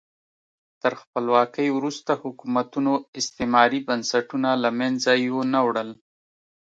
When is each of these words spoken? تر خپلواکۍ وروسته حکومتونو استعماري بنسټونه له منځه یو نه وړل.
تر 0.81 0.91
خپلواکۍ 1.01 1.67
وروسته 1.77 2.11
حکومتونو 2.23 2.91
استعماري 3.19 3.79
بنسټونه 3.87 4.49
له 4.63 4.69
منځه 4.79 5.11
یو 5.27 5.39
نه 5.53 5.59
وړل. 5.67 5.89